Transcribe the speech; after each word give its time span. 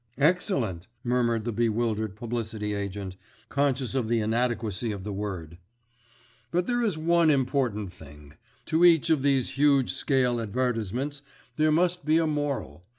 "Excellent!" 0.17 0.87
murmured 1.03 1.43
the 1.43 1.51
bewildered 1.51 2.15
publicity 2.15 2.73
agent, 2.73 3.15
conscious 3.49 3.93
of 3.93 4.07
the 4.07 4.19
inadequacy 4.19 4.91
of 4.91 5.03
the 5.03 5.13
word. 5.13 5.59
"But 6.49 6.65
there 6.65 6.81
is 6.81 6.97
one 6.97 7.29
important 7.29 7.93
thing. 7.93 8.33
To 8.65 8.83
each 8.83 9.11
of 9.11 9.21
these 9.21 9.51
huge 9.59 9.93
scale 9.93 10.41
advertisements 10.41 11.21
there 11.55 11.71
must 11.71 12.03
be 12.03 12.17
a 12.17 12.25
moral. 12.25 12.83